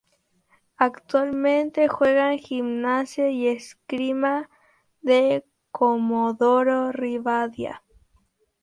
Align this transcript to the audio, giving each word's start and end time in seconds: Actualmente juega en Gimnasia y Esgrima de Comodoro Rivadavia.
Actualmente 0.77 1.87
juega 1.87 2.33
en 2.33 2.39
Gimnasia 2.39 3.29
y 3.29 3.47
Esgrima 3.49 4.49
de 5.03 5.45
Comodoro 5.69 6.91
Rivadavia. 6.91 7.83